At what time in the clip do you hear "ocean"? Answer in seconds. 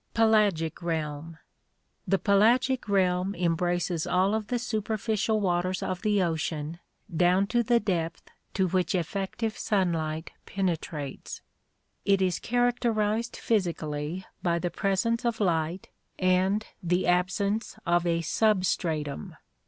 6.23-6.79